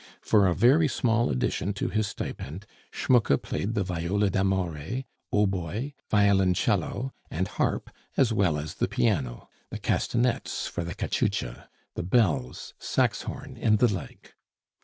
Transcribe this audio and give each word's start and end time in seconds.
For 0.23 0.47
a 0.47 0.55
very 0.55 0.87
small 0.87 1.29
addition 1.29 1.73
to 1.73 1.89
his 1.89 2.07
stipend, 2.07 2.65
Schmucke 2.89 3.39
played 3.43 3.75
the 3.75 3.83
viola 3.83 4.31
d'amore, 4.31 5.03
hautboy, 5.31 5.91
violoncello, 6.09 7.13
and 7.29 7.47
harp, 7.47 7.91
as 8.17 8.33
well 8.33 8.57
as 8.57 8.73
the 8.73 8.87
piano, 8.87 9.47
the 9.69 9.77
castanets 9.77 10.65
for 10.65 10.83
the 10.83 10.95
cachucha, 10.95 11.69
the 11.93 12.01
bells, 12.01 12.73
saxhorn, 12.79 13.59
and 13.61 13.77
the 13.77 13.93
like. 13.93 14.33